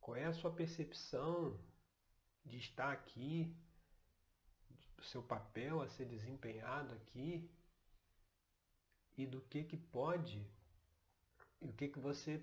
qual 0.00 0.16
é 0.16 0.24
a 0.24 0.32
sua 0.32 0.50
percepção 0.50 1.60
de 2.44 2.56
estar 2.56 2.90
aqui, 2.90 3.54
do 4.96 5.04
seu 5.04 5.22
papel 5.22 5.82
a 5.82 5.88
ser 5.88 6.06
desempenhado 6.06 6.94
aqui 6.94 7.50
e 9.16 9.26
do 9.26 9.40
que 9.42 9.64
que 9.64 9.76
pode 9.76 10.46
e 11.60 11.68
o 11.68 11.72
que 11.72 11.88
que 11.88 11.98
você 11.98 12.42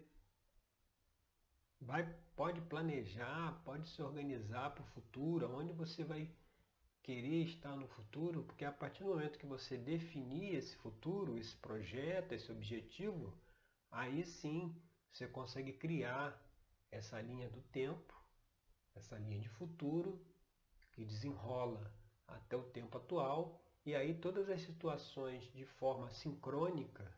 vai 1.79 2.03
pode 2.35 2.61
planejar, 2.61 3.61
pode 3.63 3.89
se 3.89 4.01
organizar 4.01 4.71
para 4.71 4.83
o 4.83 4.87
futuro, 4.87 5.51
onde 5.55 5.73
você 5.73 6.03
vai 6.03 6.29
querer 7.01 7.43
estar 7.43 7.75
no 7.75 7.87
futuro, 7.87 8.43
porque 8.43 8.65
a 8.65 8.71
partir 8.71 9.03
do 9.03 9.09
momento 9.09 9.39
que 9.39 9.45
você 9.45 9.77
definir 9.77 10.55
esse 10.55 10.75
futuro, 10.75 11.37
esse 11.37 11.55
projeto, 11.55 12.33
esse 12.33 12.51
objetivo, 12.51 13.33
aí 13.89 14.25
sim 14.25 14.75
você 15.11 15.27
consegue 15.27 15.73
criar 15.73 16.39
essa 16.91 17.19
linha 17.21 17.49
do 17.49 17.61
tempo, 17.61 18.13
essa 18.95 19.17
linha 19.17 19.39
de 19.39 19.49
futuro 19.49 20.21
que 20.91 21.05
desenrola 21.05 21.91
até 22.27 22.55
o 22.55 22.63
tempo 22.63 22.97
atual. 22.97 23.61
E 23.85 23.95
aí 23.95 24.13
todas 24.13 24.49
as 24.49 24.61
situações 24.61 25.43
de 25.53 25.65
forma 25.65 26.11
sincrônica, 26.11 27.09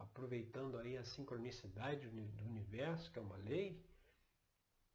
aproveitando 0.00 0.78
aí 0.78 0.96
a 0.96 1.04
sincronicidade 1.04 2.08
do 2.08 2.44
universo, 2.44 3.10
que 3.12 3.18
é 3.18 3.22
uma 3.22 3.36
lei, 3.36 3.84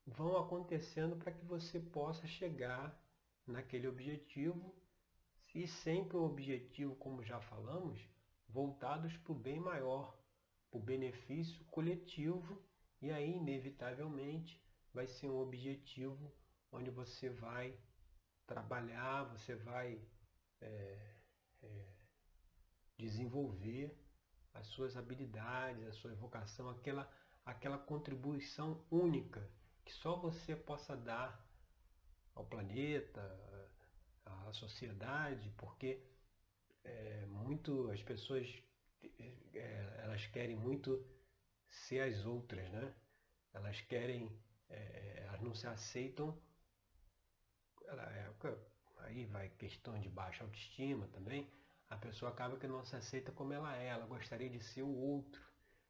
vão 0.06 0.38
acontecendo 0.38 1.16
para 1.16 1.32
que 1.32 1.46
você 1.46 1.80
possa 1.80 2.28
chegar 2.28 3.00
naquele 3.46 3.88
objetivo 3.88 4.76
e 5.54 5.68
sempre 5.68 6.18
o 6.18 6.24
objetivo, 6.24 6.96
como 6.96 7.24
já 7.24 7.40
falamos, 7.40 8.00
voltados 8.50 9.16
para 9.18 9.32
o 9.32 9.36
bem 9.36 9.60
maior, 9.60 10.18
para 10.70 10.80
o 10.80 10.84
benefício 10.84 11.64
coletivo 11.66 12.62
e 13.02 13.12
aí 13.12 13.36
inevitavelmente 13.36 14.62
vai 14.94 15.08
ser 15.08 15.30
um 15.30 15.40
objetivo 15.40 16.34
onde 16.72 16.90
você 16.90 17.30
vai 17.30 17.78
trabalhar, 18.46 19.24
você 19.26 19.56
vai 19.56 20.02
é, 20.62 21.16
é, 21.64 21.88
desenvolver 22.98 24.05
as 24.56 24.68
suas 24.68 24.98
habilidades, 24.98 25.88
a 25.88 25.94
sua 25.94 26.14
vocação, 26.16 26.70
aquela, 26.70 27.10
aquela 27.46 27.78
contribuição 27.78 28.84
única 28.90 29.48
que 29.84 29.94
só 29.94 30.16
você 30.16 30.56
possa 30.56 30.98
dar 30.98 31.46
ao 32.34 32.46
planeta, 32.46 33.22
à 34.26 34.52
sociedade, 34.52 35.54
porque 35.58 36.04
é, 36.84 37.26
muito 37.28 37.90
as 37.92 38.02
pessoas 38.02 38.48
é, 39.54 40.02
elas 40.04 40.26
querem 40.28 40.56
muito 40.56 41.06
ser 41.70 42.02
as 42.02 42.26
outras, 42.26 42.70
né? 42.72 42.94
Elas 43.54 43.80
querem, 43.82 44.38
é, 44.70 45.24
elas 45.28 45.42
não 45.42 45.54
se 45.54 45.68
aceitam. 45.68 46.38
Ela, 47.86 48.04
é, 48.04 48.34
aí 49.00 49.26
vai 49.26 49.50
questão 49.50 50.00
de 50.00 50.10
baixa 50.10 50.44
autoestima 50.44 51.08
também. 51.10 51.50
A 51.90 51.98
pessoa 51.98 52.32
acaba 52.32 52.58
que 52.58 52.68
não 52.68 52.84
se 52.84 52.96
aceita 52.96 53.32
como 53.32 53.54
ela 53.54 53.76
é, 53.78 53.88
ela 53.88 54.06
gostaria 54.08 54.50
de 54.50 54.60
ser 54.60 54.82
o 54.82 54.96
outro 54.96 55.42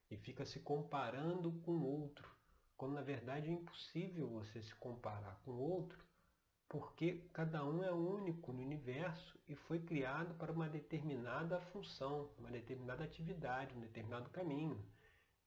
e 0.10 0.18
fica 0.18 0.46
se 0.46 0.60
comparando 0.60 1.52
com 1.62 1.72
o 1.72 1.86
outro, 1.86 2.30
quando 2.76 2.94
na 2.94 3.02
verdade 3.02 3.48
é 3.48 3.54
impossível 3.54 4.28
você 4.30 4.62
se 4.62 4.76
comparar 4.76 5.40
com 5.44 5.52
o 5.52 5.60
outro, 5.60 6.06
porque 6.68 7.30
cada 7.32 7.64
um 7.64 7.84
é 7.84 7.92
único 7.92 8.52
no 8.52 8.62
universo 8.62 9.40
e 9.48 9.56
foi 9.56 9.80
criado 9.80 10.36
para 10.36 10.52
uma 10.52 10.68
determinada 10.68 11.62
função, 11.62 12.30
uma 12.38 12.52
determinada 12.52 13.04
atividade, 13.04 13.74
um 13.74 13.80
determinado 13.80 14.30
caminho. 14.30 14.84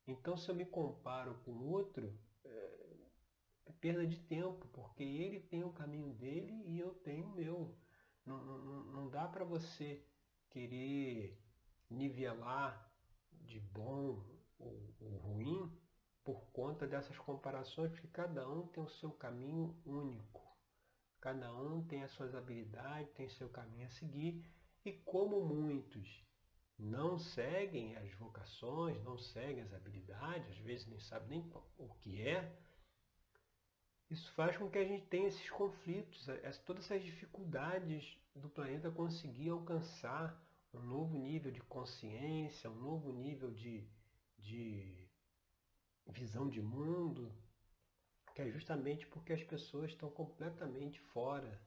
Então, 0.06 0.36
se 0.36 0.48
eu 0.48 0.54
me 0.54 0.64
comparo 0.64 1.34
com 1.44 1.50
o 1.50 1.70
outro, 1.70 2.18
é, 2.44 2.96
é 3.66 3.72
perda 3.72 4.06
de 4.06 4.18
tempo, 4.20 4.66
porque 4.68 5.02
ele 5.02 5.40
tem 5.40 5.62
o 5.62 5.72
caminho 5.72 6.14
dele 6.14 6.62
e 6.64 6.78
eu 6.78 6.94
tenho 6.94 7.26
o 7.26 7.34
meu. 7.34 7.76
Não, 8.24 8.42
não, 8.42 8.84
não 8.84 9.10
dá 9.10 9.28
para 9.28 9.44
você 9.44 10.02
querer 10.50 11.38
nivelar 11.90 12.90
de 13.32 13.60
bom 13.60 14.24
ou, 14.58 14.94
ou 15.00 15.16
ruim 15.18 15.72
por 16.24 16.40
conta 16.52 16.86
dessas 16.86 17.16
comparações, 17.18 17.90
porque 17.92 18.08
cada 18.08 18.48
um 18.48 18.66
tem 18.66 18.82
o 18.82 18.88
seu 18.88 19.10
caminho 19.10 19.74
único. 19.86 20.46
Cada 21.20 21.52
um 21.54 21.82
tem 21.84 22.02
as 22.02 22.10
suas 22.12 22.34
habilidades, 22.34 23.12
tem 23.14 23.28
seu 23.30 23.48
caminho 23.48 23.86
a 23.86 23.90
seguir, 23.90 24.44
e 24.84 24.92
como 24.92 25.44
muitos 25.44 26.24
não 26.78 27.18
seguem 27.18 27.96
as 27.96 28.12
vocações, 28.14 29.02
não 29.02 29.18
seguem 29.18 29.62
as 29.62 29.72
habilidades, 29.72 30.50
às 30.50 30.58
vezes 30.58 30.86
nem 30.86 31.00
sabem 31.00 31.40
nem 31.40 31.52
o 31.78 31.88
que 31.94 32.22
é, 32.22 32.56
isso 34.10 34.32
faz 34.32 34.56
com 34.56 34.70
que 34.70 34.78
a 34.78 34.84
gente 34.84 35.06
tenha 35.06 35.28
esses 35.28 35.50
conflitos, 35.50 36.26
todas 36.64 36.84
essas 36.84 37.02
dificuldades 37.02 38.18
do 38.34 38.48
planeta 38.48 38.90
conseguir 38.90 39.50
alcançar 39.50 40.40
um 40.72 40.80
novo 40.80 41.18
nível 41.18 41.50
de 41.50 41.60
consciência, 41.60 42.70
um 42.70 42.80
novo 42.80 43.12
nível 43.12 43.50
de, 43.50 43.86
de 44.38 45.08
visão 46.06 46.48
de 46.48 46.62
mundo, 46.62 47.32
que 48.34 48.42
é 48.42 48.50
justamente 48.50 49.06
porque 49.06 49.32
as 49.32 49.42
pessoas 49.42 49.90
estão 49.90 50.10
completamente 50.10 51.00
fora 51.00 51.60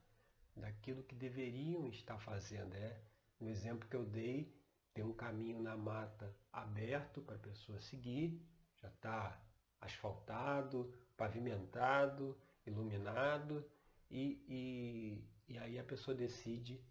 daquilo 0.56 1.04
que 1.04 1.16
deveriam 1.16 1.88
estar 1.90 2.18
fazendo. 2.20 2.74
É 2.76 3.02
o 3.40 3.48
exemplo 3.50 3.88
que 3.88 3.96
eu 3.96 4.06
dei 4.06 4.52
tem 4.94 5.06
um 5.06 5.14
caminho 5.14 5.62
na 5.62 5.78
mata 5.78 6.36
aberto 6.52 7.22
para 7.22 7.36
a 7.36 7.40
pessoa 7.40 7.80
seguir, 7.80 8.42
já 8.82 8.90
está 8.90 9.42
asfaltado, 9.80 10.94
pavimentado, 11.22 12.36
iluminado, 12.66 13.64
e, 14.10 14.44
e, 14.50 15.54
e, 15.54 15.58
aí 15.60 15.78
a 15.78 15.84
pessoa 15.84 16.18
decide 16.18 16.84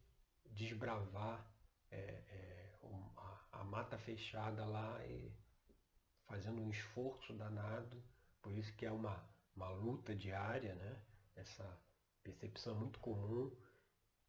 desbravar 0.47 1.45
é, 1.90 1.97
é, 1.99 2.79
a, 3.16 3.61
a, 3.61 3.64
mata 3.64 3.99
fechada 3.99 4.64
lá 4.64 5.05
e 5.05 5.33
fazendo 6.29 6.62
um 6.62 6.71
esforço 6.71 7.33
danado, 7.33 8.01
por 8.40 8.53
isso 8.53 8.73
que 8.77 8.87
é 8.87 8.93
uma, 8.93 9.21
uma 9.57 9.69
luta 9.71 10.14
diária, 10.14 10.77
né? 10.77 11.03
essa 11.35 11.66
percepção 12.23 12.77
muito 12.77 13.01
comum 13.01 13.51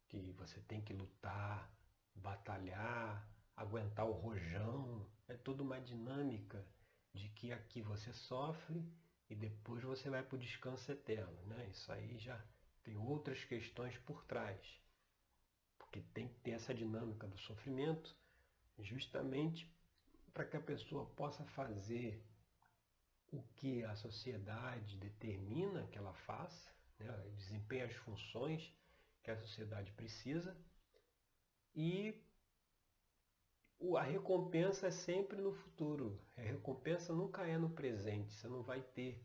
que 0.08 0.32
você 0.32 0.60
tem 0.62 0.80
que 0.80 0.92
lutar, 0.92 1.72
batalhar, 2.12 3.24
aguentar 3.54 4.08
o 4.08 4.12
rojão, 4.12 5.08
é 5.28 5.36
toda 5.36 5.62
uma 5.62 5.80
dinâmica 5.80 6.66
de 7.14 7.28
que 7.28 7.52
aqui 7.52 7.80
você 7.80 8.12
sofre 8.12 8.84
e 9.32 9.34
depois 9.34 9.82
você 9.82 10.10
vai 10.10 10.22
para 10.22 10.36
o 10.36 10.38
descanso 10.38 10.92
eterno. 10.92 11.42
Né? 11.46 11.66
Isso 11.70 11.90
aí 11.90 12.18
já 12.18 12.38
tem 12.84 12.96
outras 12.98 13.42
questões 13.44 13.96
por 13.98 14.22
trás. 14.24 14.60
Porque 15.78 16.02
tem 16.12 16.28
que 16.28 16.38
ter 16.40 16.50
essa 16.52 16.74
dinâmica 16.74 17.26
do 17.26 17.38
sofrimento 17.38 18.14
justamente 18.78 19.70
para 20.34 20.44
que 20.44 20.56
a 20.56 20.60
pessoa 20.60 21.06
possa 21.14 21.44
fazer 21.44 22.22
o 23.30 23.42
que 23.56 23.82
a 23.84 23.96
sociedade 23.96 24.98
determina 24.98 25.86
que 25.86 25.96
ela 25.96 26.12
faça, 26.12 26.70
né? 26.98 27.08
as 27.82 27.96
funções 27.96 28.70
que 29.22 29.30
a 29.30 29.36
sociedade 29.36 29.92
precisa 29.92 30.54
e 31.74 32.22
a 33.96 34.02
recompensa 34.02 34.86
é 34.86 34.90
sempre 34.90 35.40
no 35.40 35.52
futuro. 35.52 36.20
A 36.36 36.40
recompensa 36.40 37.12
nunca 37.12 37.46
é 37.46 37.58
no 37.58 37.70
presente. 37.70 38.32
Você 38.32 38.46
não 38.46 38.62
vai 38.62 38.80
ter 38.80 39.20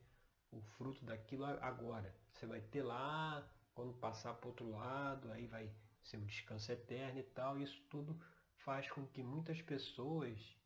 o 0.52 0.60
fruto 0.62 1.06
daquilo 1.06 1.46
agora. 1.46 2.14
Você 2.34 2.48
vai 2.48 2.62
ter 2.62 2.82
lá, 2.82 3.48
quando 3.76 3.94
passar 3.94 4.34
para 4.34 4.48
o 4.48 4.50
outro 4.50 4.70
lado, 4.70 5.32
aí 5.32 5.46
vai 5.46 5.72
ser 6.02 6.18
o 6.18 6.26
descanso 6.26 6.72
eterno 6.72 7.20
e 7.20 7.24
tal. 7.24 7.60
Isso 7.60 7.80
tudo 7.90 8.20
faz 8.56 8.90
com 8.90 9.06
que 9.06 9.22
muitas 9.22 9.62
pessoas 9.62 10.58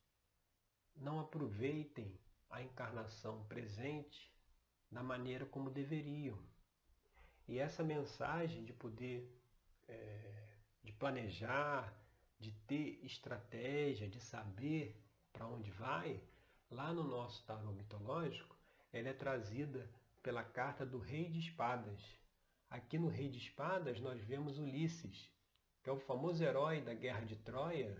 não 0.96 1.20
aproveitem 1.20 2.18
a 2.50 2.62
encarnação 2.62 3.44
presente 3.46 4.34
da 4.90 5.04
maneira 5.04 5.46
como 5.46 5.70
deveriam. 5.70 6.38
E 7.48 7.60
essa 7.60 7.84
mensagem 7.84 8.64
de 8.64 8.72
poder, 8.72 9.30
é, 9.88 10.58
de 10.84 10.92
planejar, 10.94 12.01
de 12.42 12.52
ter 12.68 13.00
estratégia, 13.06 14.10
de 14.10 14.20
saber 14.20 15.00
para 15.32 15.48
onde 15.48 15.70
vai, 15.72 16.20
lá 16.72 16.92
no 16.92 17.04
nosso 17.04 17.46
tarô 17.46 17.72
mitológico, 17.72 18.58
ela 18.92 19.10
é 19.10 19.14
trazida 19.14 19.88
pela 20.24 20.44
carta 20.44 20.84
do 20.86 20.98
Rei 20.98 21.30
de 21.30 21.40
Espadas. 21.40 22.02
Aqui 22.70 22.98
no 22.98 23.08
Rei 23.08 23.30
de 23.30 23.38
Espadas 23.38 24.02
nós 24.02 24.20
vemos 24.24 24.58
Ulisses, 24.58 25.32
que 25.84 25.90
é 25.90 25.94
o 25.94 26.00
famoso 26.00 26.44
herói 26.44 26.82
da 26.82 26.96
Guerra 26.96 27.22
de 27.22 27.36
Troia, 27.36 27.96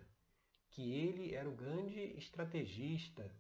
que 0.72 0.92
ele 0.92 1.36
era 1.36 1.48
o 1.48 1.56
grande 1.56 2.00
estrategista. 2.18 3.32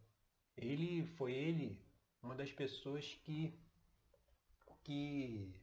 Ele 0.56 1.06
foi 1.18 1.34
ele 1.34 1.84
uma 2.22 2.36
das 2.36 2.52
pessoas 2.52 3.16
que 3.24 3.60
que 4.84 5.54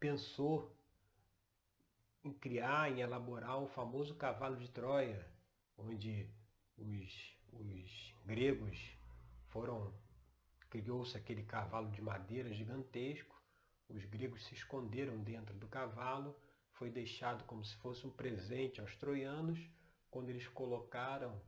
pensou 0.00 0.75
em 2.26 2.32
criar, 2.32 2.90
em 2.90 3.00
elaborar 3.00 3.62
o 3.62 3.68
famoso 3.68 4.14
cavalo 4.16 4.56
de 4.56 4.68
Troia, 4.68 5.24
onde 5.78 6.28
os, 6.76 7.38
os 7.52 8.14
gregos 8.24 8.76
foram, 9.48 9.94
criou-se 10.68 11.16
aquele 11.16 11.44
cavalo 11.44 11.90
de 11.90 12.02
madeira 12.02 12.52
gigantesco, 12.52 13.40
os 13.88 14.04
gregos 14.04 14.44
se 14.44 14.54
esconderam 14.54 15.22
dentro 15.22 15.54
do 15.56 15.68
cavalo, 15.68 16.36
foi 16.72 16.90
deixado 16.90 17.44
como 17.44 17.64
se 17.64 17.76
fosse 17.76 18.06
um 18.06 18.10
presente 18.10 18.80
aos 18.80 18.96
troianos, 18.96 19.58
quando 20.10 20.30
eles 20.30 20.48
colocaram 20.48 21.40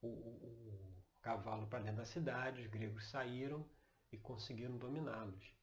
o, 0.00 0.08
o, 0.08 0.08
o 0.08 1.04
cavalo 1.20 1.66
para 1.66 1.80
dentro 1.80 1.98
da 1.98 2.06
cidade, 2.06 2.62
os 2.62 2.66
gregos 2.68 3.10
saíram 3.10 3.68
e 4.10 4.16
conseguiram 4.16 4.78
dominá-los. 4.78 5.54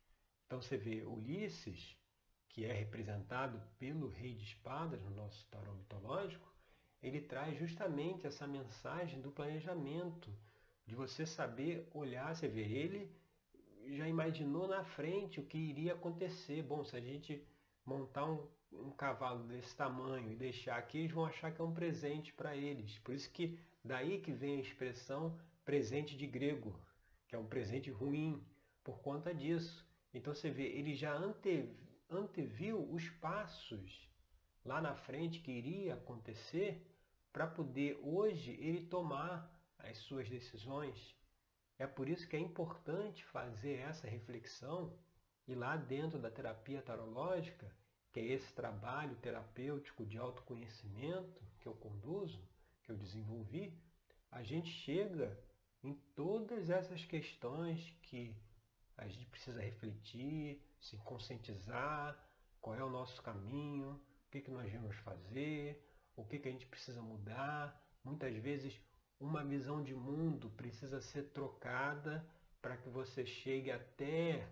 Então 0.45 0.61
você 0.61 0.77
vê 0.77 1.03
Ulisses, 1.03 1.98
que 2.49 2.65
é 2.65 2.73
representado 2.73 3.61
pelo 3.77 4.09
rei 4.09 4.33
de 4.33 4.43
espadas 4.43 5.01
no 5.01 5.11
nosso 5.11 5.45
tarô 5.47 5.73
mitológico, 5.73 6.51
ele 7.01 7.21
traz 7.21 7.57
justamente 7.57 8.27
essa 8.27 8.45
mensagem 8.45 9.21
do 9.21 9.31
planejamento, 9.31 10.29
de 10.85 10.95
você 10.95 11.25
saber 11.25 11.87
olhar, 11.93 12.35
você 12.35 12.47
vê, 12.47 12.61
ele 12.61 13.11
já 13.95 14.07
imaginou 14.07 14.67
na 14.67 14.83
frente 14.83 15.39
o 15.39 15.45
que 15.45 15.57
iria 15.57 15.93
acontecer. 15.93 16.61
Bom, 16.63 16.83
se 16.83 16.95
a 16.95 16.99
gente 16.99 17.41
montar 17.85 18.25
um, 18.25 18.47
um 18.71 18.91
cavalo 18.91 19.43
desse 19.47 19.75
tamanho 19.75 20.31
e 20.31 20.35
deixar 20.35 20.77
aqui, 20.77 20.99
eles 20.99 21.11
vão 21.11 21.25
achar 21.25 21.51
que 21.51 21.61
é 21.61 21.63
um 21.63 21.73
presente 21.73 22.33
para 22.33 22.55
eles. 22.55 22.97
Por 22.99 23.13
isso 23.13 23.29
que 23.31 23.57
daí 23.83 24.19
que 24.19 24.31
vem 24.31 24.57
a 24.57 24.61
expressão 24.61 25.39
presente 25.63 26.17
de 26.17 26.27
grego, 26.27 26.75
que 27.27 27.35
é 27.35 27.39
um 27.39 27.45
presente 27.45 27.89
ruim, 27.89 28.43
por 28.83 28.99
conta 28.99 29.33
disso. 29.33 29.87
Então 30.13 30.33
você 30.33 30.49
vê, 30.49 30.63
ele 30.63 30.95
já 30.95 31.13
ante, 31.13 31.69
anteviu 32.09 32.91
os 32.91 33.09
passos 33.09 34.09
lá 34.65 34.81
na 34.81 34.95
frente 34.95 35.39
que 35.39 35.51
iria 35.51 35.93
acontecer 35.93 36.85
para 37.31 37.47
poder 37.47 37.99
hoje 38.03 38.51
ele 38.59 38.87
tomar 38.87 39.49
as 39.77 39.97
suas 39.99 40.29
decisões. 40.29 41.15
É 41.77 41.87
por 41.87 42.09
isso 42.09 42.27
que 42.27 42.35
é 42.35 42.39
importante 42.39 43.23
fazer 43.25 43.79
essa 43.79 44.07
reflexão 44.07 44.97
e 45.47 45.55
lá 45.55 45.77
dentro 45.77 46.19
da 46.19 46.29
terapia 46.29 46.81
tarológica, 46.81 47.71
que 48.11 48.19
é 48.19 48.25
esse 48.25 48.51
trabalho 48.53 49.15
terapêutico 49.17 50.05
de 50.05 50.17
autoconhecimento 50.17 51.41
que 51.59 51.67
eu 51.67 51.73
conduzo, 51.75 52.43
que 52.83 52.91
eu 52.91 52.97
desenvolvi, 52.97 53.73
a 54.31 54.43
gente 54.43 54.69
chega 54.69 55.39
em 55.83 55.93
todas 56.15 56.69
essas 56.69 57.05
questões 57.05 57.95
que 58.03 58.35
a 58.97 59.07
gente 59.07 59.25
precisa 59.27 59.61
refletir, 59.61 60.61
se 60.79 60.97
conscientizar, 60.97 62.17
qual 62.61 62.75
é 62.75 62.83
o 62.83 62.89
nosso 62.89 63.21
caminho, 63.21 63.91
o 64.27 64.29
que, 64.31 64.41
que 64.41 64.51
nós 64.51 64.71
vamos 64.71 64.95
fazer, 64.97 65.83
o 66.15 66.25
que, 66.25 66.39
que 66.39 66.47
a 66.47 66.51
gente 66.51 66.67
precisa 66.67 67.01
mudar. 67.01 67.81
Muitas 68.03 68.35
vezes 68.37 68.79
uma 69.19 69.43
visão 69.43 69.83
de 69.83 69.93
mundo 69.93 70.49
precisa 70.51 71.01
ser 71.01 71.23
trocada 71.31 72.25
para 72.61 72.77
que 72.77 72.89
você 72.89 73.25
chegue 73.25 73.71
até 73.71 74.47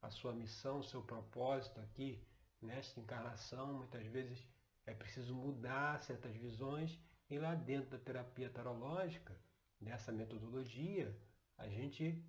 a 0.00 0.10
sua 0.10 0.32
missão, 0.32 0.80
o 0.80 0.84
seu 0.84 1.02
propósito 1.02 1.80
aqui 1.80 2.22
nesta 2.60 3.00
encarnação. 3.00 3.74
Muitas 3.74 4.04
vezes 4.06 4.46
é 4.86 4.94
preciso 4.94 5.34
mudar 5.34 6.00
certas 6.00 6.34
visões 6.36 6.98
e 7.30 7.38
lá 7.38 7.54
dentro 7.54 7.90
da 7.90 7.98
terapia 7.98 8.50
tarológica, 8.50 9.38
nessa 9.80 10.12
metodologia, 10.12 11.16
a 11.56 11.68
gente 11.68 12.22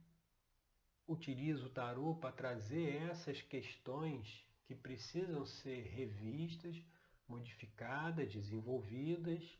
utiliza 1.08 1.66
o 1.66 1.70
tarô 1.70 2.16
para 2.16 2.32
trazer 2.32 3.02
essas 3.10 3.42
questões 3.42 4.46
que 4.66 4.74
precisam 4.74 5.46
ser 5.46 5.84
revistas, 5.88 6.82
modificadas, 7.28 8.32
desenvolvidas, 8.32 9.60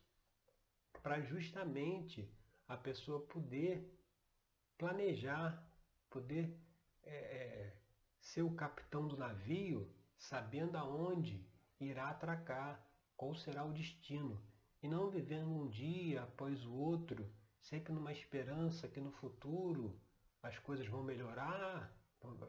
para 1.02 1.20
justamente 1.20 2.28
a 2.66 2.76
pessoa 2.76 3.20
poder 3.26 3.94
planejar, 4.78 5.62
poder 6.08 6.56
é, 7.02 7.14
é, 7.14 7.76
ser 8.20 8.42
o 8.42 8.54
capitão 8.54 9.06
do 9.06 9.16
navio, 9.16 9.92
sabendo 10.16 10.76
aonde 10.76 11.46
irá 11.78 12.08
atracar, 12.08 12.82
qual 13.16 13.34
será 13.34 13.64
o 13.64 13.72
destino, 13.72 14.42
e 14.82 14.88
não 14.88 15.10
vivendo 15.10 15.50
um 15.50 15.68
dia 15.68 16.22
após 16.22 16.64
o 16.64 16.72
outro, 16.72 17.30
sempre 17.60 17.92
numa 17.92 18.12
esperança 18.12 18.88
que 18.88 19.00
no 19.00 19.10
futuro 19.12 19.98
as 20.44 20.58
coisas 20.58 20.86
vão 20.86 21.02
melhorar, 21.02 21.90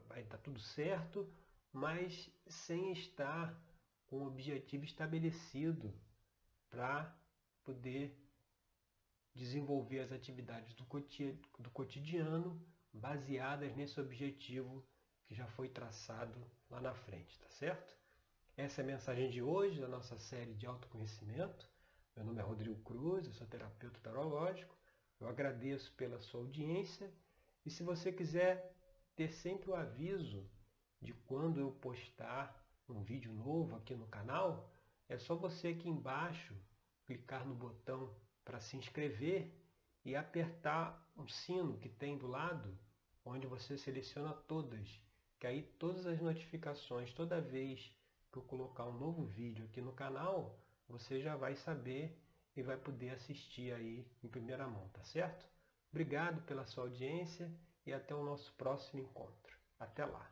vai 0.07 0.21
estar 0.21 0.37
tudo 0.39 0.59
certo, 0.59 1.31
mas 1.71 2.29
sem 2.45 2.91
estar 2.91 3.57
com 4.05 4.19
um 4.19 4.27
objetivo 4.27 4.83
estabelecido 4.83 5.93
para 6.69 7.17
poder 7.63 8.13
desenvolver 9.33 10.01
as 10.01 10.11
atividades 10.11 10.73
do 10.73 11.69
cotidiano 11.71 12.61
baseadas 12.93 13.73
nesse 13.75 13.99
objetivo 13.99 14.85
que 15.25 15.33
já 15.33 15.47
foi 15.47 15.69
traçado 15.69 16.39
lá 16.69 16.81
na 16.81 16.93
frente, 16.93 17.39
tá 17.39 17.49
certo? 17.49 17.97
Essa 18.57 18.81
é 18.81 18.83
a 18.83 18.87
mensagem 18.87 19.29
de 19.29 19.41
hoje 19.41 19.79
da 19.79 19.87
nossa 19.87 20.17
série 20.17 20.53
de 20.53 20.65
autoconhecimento. 20.65 21.69
Meu 22.15 22.25
nome 22.25 22.39
é 22.39 22.43
Rodrigo 22.43 22.81
Cruz, 22.83 23.25
eu 23.25 23.33
sou 23.33 23.47
terapeuta 23.47 23.99
tarológico. 24.01 24.75
Eu 25.19 25.27
agradeço 25.27 25.93
pela 25.93 26.19
sua 26.19 26.41
audiência 26.41 27.11
e 27.65 27.69
se 27.71 27.83
você 27.83 28.11
quiser 28.11 28.75
ter 29.15 29.31
sempre 29.31 29.71
o 29.71 29.75
aviso 29.75 30.47
de 31.01 31.13
quando 31.13 31.59
eu 31.59 31.71
postar 31.71 32.63
um 32.87 33.01
vídeo 33.01 33.33
novo 33.33 33.75
aqui 33.75 33.95
no 33.95 34.07
canal, 34.07 34.71
é 35.09 35.17
só 35.17 35.35
você 35.35 35.69
aqui 35.69 35.89
embaixo 35.89 36.55
clicar 37.05 37.45
no 37.45 37.55
botão 37.55 38.15
para 38.43 38.59
se 38.59 38.77
inscrever 38.77 39.51
e 40.03 40.15
apertar 40.15 41.11
um 41.17 41.27
sino 41.27 41.79
que 41.79 41.89
tem 41.89 42.17
do 42.17 42.27
lado, 42.27 42.77
onde 43.23 43.47
você 43.47 43.77
seleciona 43.77 44.33
todas, 44.33 45.01
que 45.39 45.47
aí 45.47 45.63
todas 45.79 46.05
as 46.05 46.21
notificações, 46.21 47.11
toda 47.13 47.41
vez 47.41 47.91
que 48.31 48.37
eu 48.37 48.43
colocar 48.43 48.85
um 48.85 48.97
novo 48.99 49.25
vídeo 49.25 49.65
aqui 49.65 49.81
no 49.81 49.93
canal, 49.93 50.59
você 50.87 51.19
já 51.19 51.35
vai 51.35 51.55
saber 51.55 52.15
e 52.55 52.61
vai 52.61 52.77
poder 52.77 53.09
assistir 53.09 53.73
aí 53.73 54.07
em 54.23 54.27
primeira 54.27 54.67
mão, 54.67 54.87
tá 54.89 55.03
certo? 55.03 55.54
Obrigado 55.95 56.41
pela 56.41 56.65
sua 56.65 56.83
audiência 56.83 57.49
e 57.85 57.93
até 57.93 58.13
o 58.13 58.21
nosso 58.21 58.53
próximo 58.55 59.01
encontro. 59.01 59.57
Até 59.79 60.03
lá! 60.03 60.29